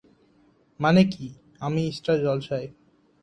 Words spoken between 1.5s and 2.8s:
আমি স্টার জলসায়।